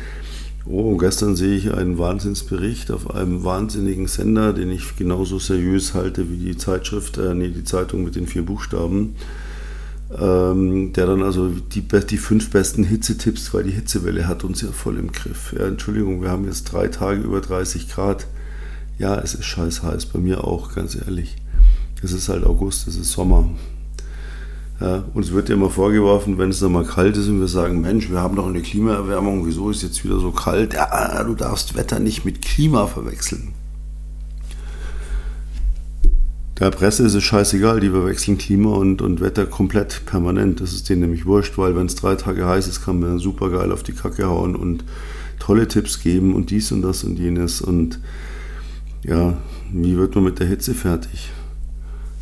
[0.65, 6.29] Oh, gestern sehe ich einen Wahnsinnsbericht auf einem wahnsinnigen Sender, den ich genauso seriös halte
[6.29, 9.15] wie die Zeitschrift, äh, nee, die Zeitung mit den vier Buchstaben,
[10.17, 14.71] ähm, der dann also die, die fünf besten Hitzetipps, weil die Hitzewelle hat uns ja
[14.71, 15.53] voll im Griff.
[15.57, 18.27] Ja, Entschuldigung, wir haben jetzt drei Tage über 30 Grad.
[18.97, 21.37] Ja, es ist scheiß heiß, bei mir auch, ganz ehrlich.
[22.01, 23.49] Es ist halt August, es ist Sommer.
[24.81, 27.81] Ja, uns wird ja immer vorgeworfen, wenn es dann mal kalt ist und wir sagen,
[27.81, 30.73] Mensch, wir haben doch eine Klimaerwärmung, wieso ist jetzt wieder so kalt?
[30.73, 33.53] Ja, du darfst Wetter nicht mit Klima verwechseln.
[36.59, 40.59] Der Presse ist es scheißegal, die verwechseln Klima und, und Wetter komplett permanent.
[40.59, 43.49] Das ist denen nämlich wurscht, weil wenn es drei Tage heiß ist, kann man super
[43.49, 44.83] geil auf die Kacke hauen und
[45.39, 47.61] tolle Tipps geben und dies und das und jenes.
[47.61, 47.99] Und
[49.05, 49.37] ja,
[49.71, 51.31] wie wird man mit der Hitze fertig?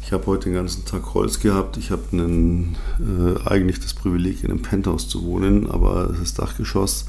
[0.04, 1.76] Ich habe heute den ganzen Tag Holz gehabt.
[1.78, 7.06] Ich habe äh, eigentlich das Privileg, in einem Penthouse zu wohnen, aber es ist Dachgeschoss.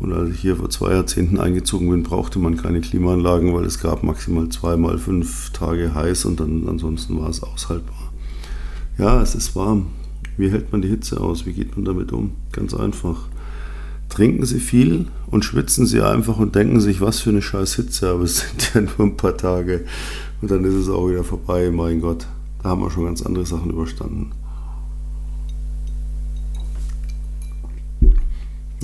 [0.00, 3.80] Und als ich hier vor zwei Jahrzehnten eingezogen bin, brauchte man keine Klimaanlagen, weil es
[3.80, 8.12] gab maximal zweimal fünf Tage heiß und dann ansonsten war es aushaltbar.
[8.96, 9.86] Ja, es ist warm.
[10.36, 11.46] Wie hält man die Hitze aus?
[11.46, 12.32] Wie geht man damit um?
[12.52, 13.26] Ganz einfach.
[14.08, 18.10] Trinken Sie viel und schwitzen Sie einfach und denken sich, was für eine scheiß Hitze,
[18.10, 19.84] aber es sind ja nur ein paar Tage.
[20.40, 22.26] Und dann ist es auch wieder vorbei, mein Gott.
[22.62, 24.32] Da haben wir schon ganz andere Sachen überstanden.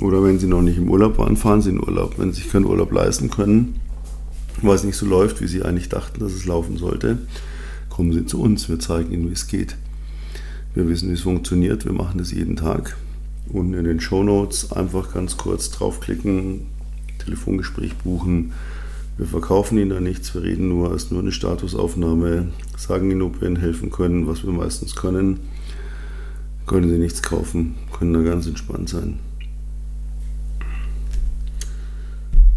[0.01, 2.15] Oder wenn Sie noch nicht im Urlaub waren, fahren Sie in Urlaub.
[2.17, 3.79] Wenn Sie sich keinen Urlaub leisten können,
[4.61, 7.19] weil es nicht so läuft, wie Sie eigentlich dachten, dass es laufen sollte,
[7.89, 8.67] kommen Sie zu uns.
[8.67, 9.75] Wir zeigen Ihnen, wie es geht.
[10.73, 11.85] Wir wissen, wie es funktioniert.
[11.85, 12.97] Wir machen das jeden Tag.
[13.47, 16.61] Unten in den Show Notes einfach ganz kurz draufklicken,
[17.19, 18.51] Telefongespräch buchen
[19.17, 23.21] wir verkaufen ihnen da nichts, wir reden nur, es ist nur eine Statusaufnahme, sagen ihnen,
[23.21, 25.39] ob wir ihnen helfen können, was wir meistens können.
[26.67, 29.19] Können sie nichts kaufen, können da ganz entspannt sein.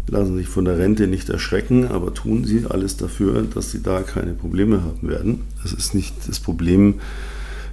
[0.09, 4.01] Lassen sich von der Rente nicht erschrecken, aber tun sie alles dafür, dass sie da
[4.01, 5.41] keine Probleme haben werden.
[5.61, 6.95] Das ist nicht das Problem,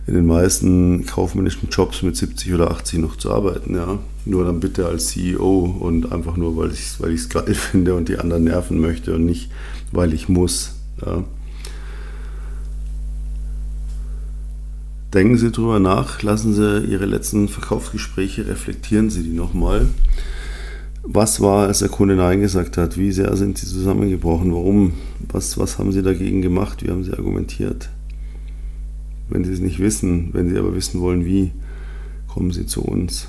[0.07, 3.75] in den meisten kaufmännischen Jobs mit 70 oder 80 noch zu arbeiten.
[3.75, 3.99] Ja.
[4.25, 8.09] Nur dann bitte als CEO und einfach nur, weil ich es weil geil finde und
[8.09, 9.51] die anderen nerven möchte und nicht,
[9.93, 10.75] weil ich muss.
[11.05, 11.25] Ja.
[15.15, 19.87] Denken Sie drüber nach, lassen Sie Ihre letzten Verkaufsgespräche, reflektieren Sie die nochmal.
[21.17, 22.99] Was war, als der Kunde Nein gesagt hat?
[22.99, 24.53] Wie sehr sind Sie zusammengebrochen?
[24.53, 24.93] Warum?
[25.33, 26.85] Was, was haben Sie dagegen gemacht?
[26.85, 27.89] Wie haben Sie argumentiert?
[29.31, 31.53] Wenn Sie es nicht wissen, wenn Sie aber wissen wollen, wie,
[32.29, 33.29] kommen Sie zu uns.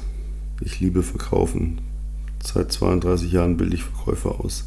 [0.60, 1.80] Ich liebe Verkaufen.
[2.44, 4.66] Seit 32 Jahren bilde ich Verkäufer aus.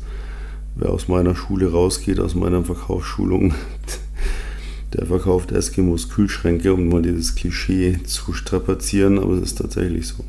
[0.74, 3.52] Wer aus meiner Schule rausgeht, aus meiner Verkaufsschulung,
[4.94, 10.24] der verkauft Eskimos Kühlschränke, um mal dieses Klischee zu strapazieren, aber es ist tatsächlich so.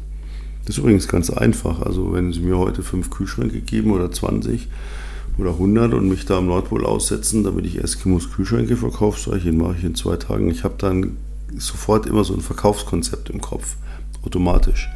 [0.66, 1.82] Das ist übrigens ganz einfach.
[1.82, 4.68] Also wenn Sie mir heute fünf Kühlschränke geben oder 20
[5.38, 9.44] oder 100 und mich da am Nordpol aussetzen, damit ich Eskimos Kühlschränke verkaufe, sage ich,
[9.44, 10.50] den mache ich in zwei Tagen.
[10.50, 11.18] Ich habe dann
[11.58, 13.76] sofort immer so ein Verkaufskonzept im Kopf,
[14.24, 14.90] automatisch.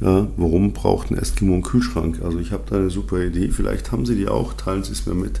[0.00, 2.20] Ja, warum braucht ein Eskimo einen Kühlschrank?
[2.22, 5.06] Also ich habe da eine super Idee, vielleicht haben Sie die auch, teilen Sie es
[5.06, 5.40] mir mit.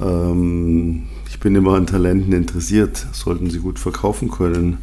[0.00, 4.78] Ähm, ich bin immer an Talenten interessiert, sollten Sie gut verkaufen können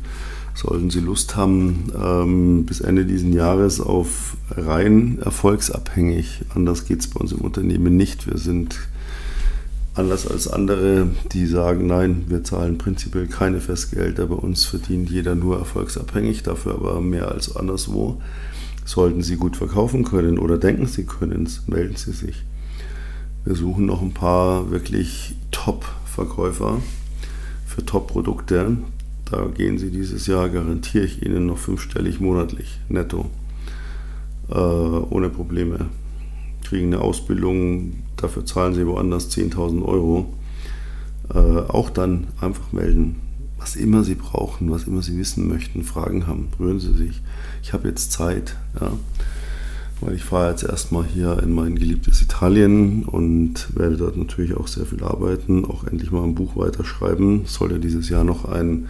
[0.54, 6.46] sollten Sie Lust haben, ähm, bis Ende dieses Jahres auf rein erfolgsabhängig.
[6.54, 8.28] Anders geht es bei uns im Unternehmen nicht.
[8.28, 8.78] Wir sind
[9.94, 14.28] anders als andere, die sagen, nein, wir zahlen prinzipiell keine Festgelder.
[14.28, 18.22] Bei uns verdient jeder nur erfolgsabhängig, dafür aber mehr als anderswo.
[18.86, 22.44] Sollten Sie gut verkaufen können oder denken Sie können es, melden Sie sich.
[23.46, 26.80] Wir suchen noch ein paar wirklich Top-Verkäufer
[27.66, 28.78] für Top-Produkte,
[29.32, 33.30] da gehen Sie dieses Jahr, garantiere ich Ihnen, noch fünfstellig monatlich netto.
[34.50, 35.88] Äh, ohne Probleme.
[36.64, 40.34] Kriegen eine Ausbildung, dafür zahlen Sie woanders 10.000 Euro.
[41.34, 43.22] Äh, auch dann einfach melden.
[43.58, 47.22] Was immer Sie brauchen, was immer Sie wissen möchten, Fragen haben, rühren Sie sich.
[47.64, 48.58] Ich habe jetzt Zeit.
[48.80, 48.92] Ja
[50.02, 54.68] weil ich fahre jetzt erstmal hier in mein geliebtes Italien und werde dort natürlich auch
[54.68, 57.44] sehr viel arbeiten, auch endlich mal ein Buch weiterschreiben.
[57.46, 58.88] Es soll ja dieses Jahr noch ein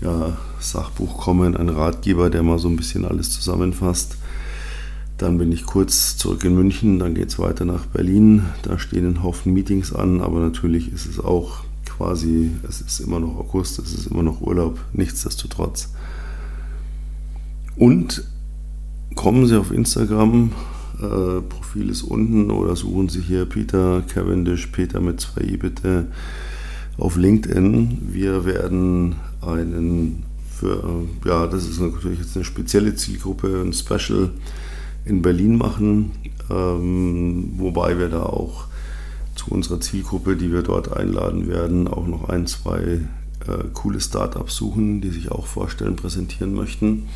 [0.00, 4.16] ja, Sachbuch kommen, ein Ratgeber, der mal so ein bisschen alles zusammenfasst.
[5.18, 8.44] Dann bin ich kurz zurück in München, dann geht es weiter nach Berlin.
[8.62, 13.20] Da stehen ein Haufen Meetings an, aber natürlich ist es auch quasi, es ist immer
[13.20, 15.90] noch August, es ist immer noch Urlaub, nichtsdestotrotz.
[17.76, 18.24] Und
[19.14, 20.52] kommen Sie auf Instagram,
[21.00, 26.06] äh, Profil ist unten oder suchen Sie hier Peter Cavendish, Peter mit zwei i bitte,
[26.98, 27.98] auf LinkedIn.
[28.12, 30.22] Wir werden einen
[30.62, 34.30] für, ja, das ist natürlich jetzt eine spezielle Zielgruppe, ein Special
[35.04, 36.12] in Berlin machen,
[36.50, 38.66] ähm, wobei wir da auch
[39.34, 43.00] zu unserer Zielgruppe, die wir dort einladen werden, auch noch ein, zwei
[43.48, 47.08] äh, coole Startups suchen, die sich auch vorstellen, präsentieren möchten.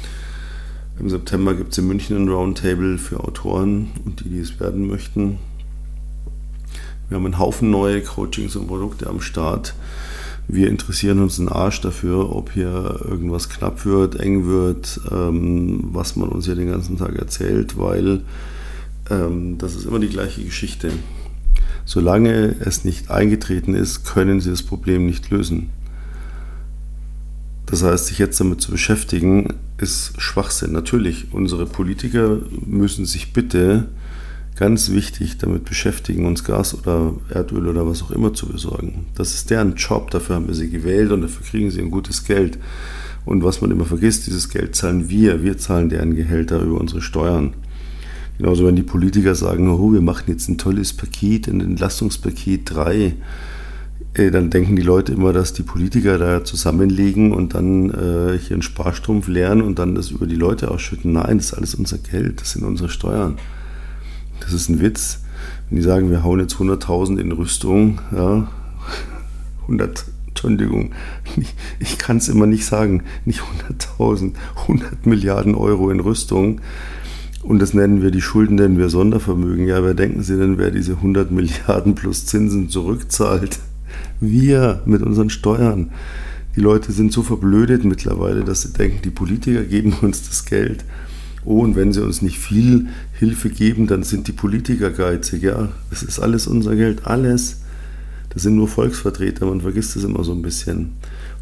[0.98, 4.86] Im September gibt es in München ein Roundtable für Autoren und die, die es werden
[4.86, 5.38] möchten.
[7.08, 9.74] Wir haben einen Haufen neue Coachings und Produkte am Start.
[10.48, 16.16] Wir interessieren uns einen Arsch dafür, ob hier irgendwas knapp wird, eng wird, ähm, was
[16.16, 18.22] man uns hier den ganzen Tag erzählt, weil
[19.10, 20.92] ähm, das ist immer die gleiche Geschichte.
[21.84, 25.70] Solange es nicht eingetreten ist, können Sie das Problem nicht lösen.
[27.66, 30.72] Das heißt, sich jetzt damit zu beschäftigen, ist Schwachsinn.
[30.72, 33.88] Natürlich, unsere Politiker müssen sich bitte
[34.56, 39.06] ganz wichtig damit beschäftigen, uns Gas oder Erdöl oder was auch immer zu besorgen.
[39.14, 42.24] Das ist deren Job, dafür haben wir sie gewählt und dafür kriegen sie ein gutes
[42.24, 42.58] Geld.
[43.26, 47.02] Und was man immer vergisst, dieses Geld zahlen wir, wir zahlen deren Gehälter über unsere
[47.02, 47.54] Steuern.
[48.38, 52.96] Genauso wenn die Politiker sagen, oh, wir machen jetzt ein tolles Paket, ein Entlastungspaket 3
[52.96, 53.12] äh,
[54.16, 58.62] dann denken die Leute immer, dass die Politiker da zusammenlegen und dann äh, hier einen
[58.62, 61.12] Sparstrumpf leeren und dann das über die Leute ausschütten.
[61.12, 63.36] Nein, das ist alles unser Geld, das sind unsere Steuern.
[64.40, 65.20] Das ist ein Witz.
[65.68, 68.48] Wenn die sagen, wir hauen jetzt 100.000 in Rüstung, ja,
[69.62, 70.92] 100, Entschuldigung,
[71.78, 73.42] ich kann es immer nicht sagen, nicht
[73.98, 76.62] 100.000, 100 Milliarden Euro in Rüstung.
[77.42, 79.66] Und das nennen wir die Schulden, nennen wir Sondervermögen.
[79.66, 83.60] Ja, wer denken Sie denn, wer diese 100 Milliarden plus Zinsen zurückzahlt?
[84.20, 85.90] Wir mit unseren Steuern.
[86.54, 90.84] Die Leute sind so verblödet mittlerweile, dass sie denken, die Politiker geben uns das Geld.
[91.44, 95.42] Oh, und wenn sie uns nicht viel Hilfe geben, dann sind die Politiker geizig.
[95.42, 97.60] Ja, das ist alles unser Geld, alles.
[98.30, 100.78] Das sind nur Volksvertreter, man vergisst das immer so ein bisschen.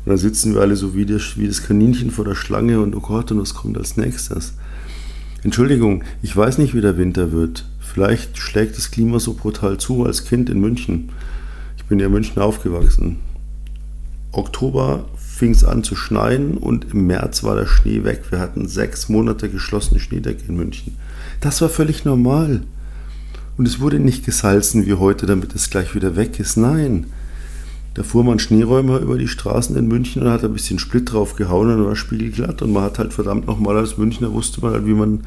[0.05, 2.95] Und dann sitzen wir alle so wie das, wie das Kaninchen vor der Schlange und
[2.95, 4.53] oh Gott, und was kommt als nächstes?
[5.43, 7.67] Entschuldigung, ich weiß nicht, wie der Winter wird.
[7.81, 11.11] Vielleicht schlägt das Klima so brutal zu als Kind in München.
[11.85, 13.19] Ich bin ja in München aufgewachsen.
[14.33, 18.23] Oktober fing es an zu schneien und im März war der Schnee weg.
[18.31, 20.97] Wir hatten sechs Monate geschlossene Schneedecke in München.
[21.43, 22.63] Das war völlig normal.
[23.59, 26.57] Und es wurde nicht gesalzen wie heute, damit es gleich wieder weg ist.
[26.57, 27.09] Nein.
[27.93, 31.37] Da fuhr man Schneeräumer über die Straßen in München und hat ein bisschen Split drauf
[31.37, 32.63] gehauen und war spiegelglatt.
[32.63, 35.25] Und man hat halt verdammt nochmal als Münchner wusste man halt, wie man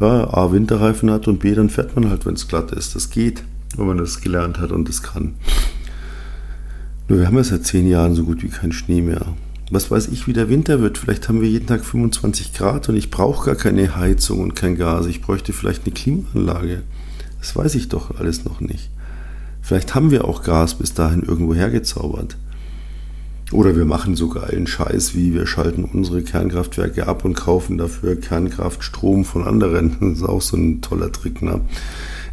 [0.00, 2.94] ja, A, Winterreifen hat und B, dann fährt man halt, wenn es glatt ist.
[2.94, 3.44] Das geht,
[3.76, 5.34] wenn man das gelernt hat und das kann.
[7.08, 9.34] Nur wir haben ja seit zehn Jahren so gut wie keinen Schnee mehr.
[9.70, 10.98] Was weiß ich, wie der Winter wird.
[10.98, 14.76] Vielleicht haben wir jeden Tag 25 Grad und ich brauche gar keine Heizung und kein
[14.76, 15.06] Gas.
[15.06, 16.82] Ich bräuchte vielleicht eine Klimaanlage.
[17.38, 18.90] Das weiß ich doch alles noch nicht.
[19.62, 22.36] Vielleicht haben wir auch Gas bis dahin irgendwo hergezaubert.
[23.52, 28.16] Oder wir machen so geilen Scheiß wie wir schalten unsere Kernkraftwerke ab und kaufen dafür
[28.16, 29.96] Kernkraftstrom von anderen.
[30.00, 31.40] Das ist auch so ein toller Trick.
[31.40, 31.62] Ne?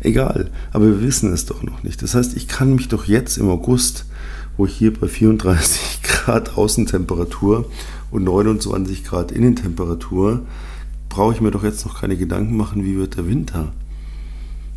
[0.01, 2.01] Egal, aber wir wissen es doch noch nicht.
[2.03, 4.05] Das heißt, ich kann mich doch jetzt im August,
[4.57, 7.69] wo ich hier bei 34 Grad Außentemperatur
[8.11, 10.41] und 29 Grad Innentemperatur,
[11.09, 13.71] brauche ich mir doch jetzt noch keine Gedanken machen, wie wird der Winter.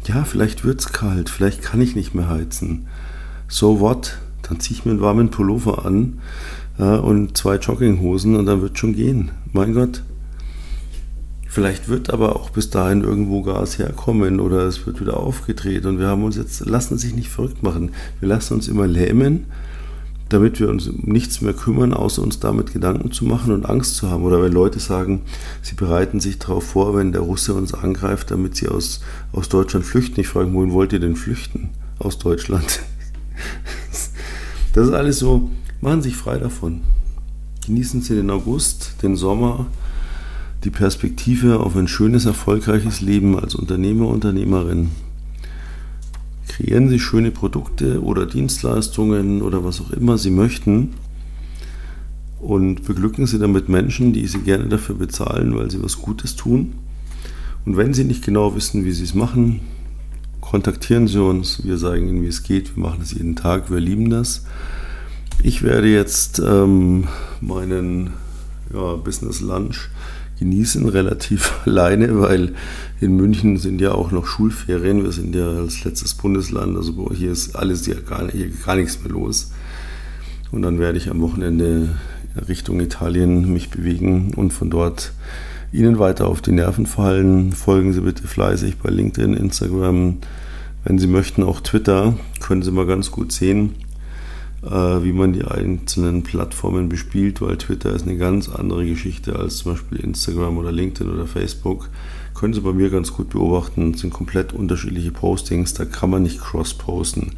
[0.06, 2.86] Ja, vielleicht wird es kalt, vielleicht kann ich nicht mehr heizen.
[3.48, 4.18] So what?
[4.42, 6.20] Dann ziehe ich mir einen warmen Pullover an
[6.78, 9.30] ja, und zwei Jogginghosen und dann wird schon gehen.
[9.52, 10.02] Mein Gott.
[11.46, 15.98] Vielleicht wird aber auch bis dahin irgendwo Gas herkommen oder es wird wieder aufgedreht und
[15.98, 17.92] wir haben uns jetzt, lassen sich nicht verrückt machen.
[18.20, 19.46] Wir lassen uns immer lähmen,
[20.28, 23.96] damit wir uns um nichts mehr kümmern, außer uns damit Gedanken zu machen und Angst
[23.96, 24.24] zu haben.
[24.24, 25.22] Oder wenn Leute sagen,
[25.62, 29.00] sie bereiten sich darauf vor, wenn der Russe uns angreift, damit sie aus,
[29.32, 30.20] aus Deutschland flüchten.
[30.20, 31.70] Ich frage, wohin wollt ihr denn flüchten?
[31.98, 32.80] Aus Deutschland.
[34.74, 36.82] Das ist alles so, machen Sie sich frei davon.
[37.66, 39.66] Genießen Sie den August, den Sommer,
[40.64, 44.90] die Perspektive auf ein schönes, erfolgreiches Leben als Unternehmer, Unternehmerin.
[46.58, 50.94] Kreieren Sie schöne Produkte oder Dienstleistungen oder was auch immer Sie möchten
[52.40, 56.72] und beglücken Sie damit Menschen, die Sie gerne dafür bezahlen, weil Sie was Gutes tun.
[57.64, 59.60] Und wenn Sie nicht genau wissen, wie Sie es machen,
[60.40, 61.64] kontaktieren Sie uns.
[61.64, 62.74] Wir sagen Ihnen, wie es geht.
[62.74, 63.70] Wir machen es jeden Tag.
[63.70, 64.44] Wir lieben das.
[65.40, 67.06] Ich werde jetzt ähm,
[67.40, 68.14] meinen
[68.74, 69.90] ja, Business Lunch
[70.38, 72.54] genießen, relativ alleine, weil
[73.00, 75.04] in München sind ja auch noch Schulferien.
[75.04, 79.00] Wir sind ja als letztes Bundesland, also hier ist alles ja gar, hier gar nichts
[79.02, 79.52] mehr los.
[80.50, 81.90] Und dann werde ich am Wochenende
[82.48, 85.12] Richtung Italien mich bewegen und von dort
[85.70, 87.52] Ihnen weiter auf die Nerven fallen.
[87.52, 90.16] Folgen Sie bitte fleißig bei LinkedIn, Instagram,
[90.84, 92.16] wenn Sie möchten auch Twitter.
[92.40, 93.74] Können Sie mal ganz gut sehen,
[94.60, 99.72] wie man die einzelnen Plattformen bespielt, weil Twitter ist eine ganz andere Geschichte als zum
[99.72, 101.88] Beispiel Instagram oder LinkedIn oder Facebook.
[102.34, 106.22] Können Sie bei mir ganz gut beobachten, das sind komplett unterschiedliche Postings, da kann man
[106.22, 107.32] nicht cross-posten.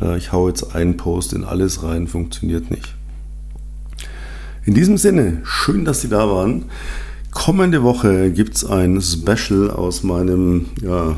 [0.00, 2.94] Äh, ich haue jetzt einen Post in alles rein, funktioniert nicht.
[4.64, 6.64] In diesem Sinne, schön, dass Sie da waren.
[7.30, 11.16] Kommende Woche gibt es ein Special aus meinem ja,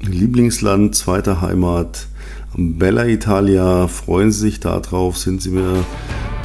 [0.00, 2.06] Lieblingsland, zweiter Heimat,
[2.56, 3.86] Bella Italia.
[3.86, 5.84] Freuen Sie sich darauf, sind Sie mir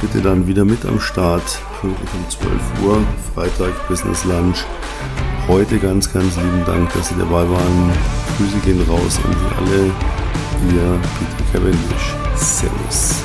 [0.00, 2.52] bitte dann wieder mit am Start, pünktlich um 12
[2.84, 3.02] Uhr,
[3.34, 4.64] Freitag Business Lunch.
[5.48, 7.92] Heute ganz, ganz lieben Dank, dass Sie dabei waren.
[8.36, 9.84] Grüße gehen raus an Sie alle.
[10.74, 12.14] Ihr Peter Cavendish.
[12.36, 13.22] Servus.